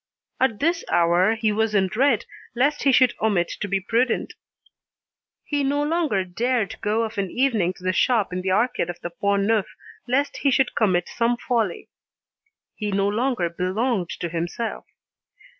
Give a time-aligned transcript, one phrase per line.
[0.39, 4.33] At this hour, he was in dread lest he should omit to be prudent.
[5.45, 8.99] He no longer dared go of an evening to the shop in the Arcade of
[9.01, 9.67] the Pont Neuf
[10.07, 11.87] lest he should commit some folly.
[12.73, 14.87] He no longer belonged to himself.